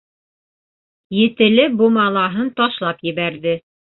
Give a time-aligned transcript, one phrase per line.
[1.17, 3.57] Етеле бумалаһын ташлап ебәрҙе.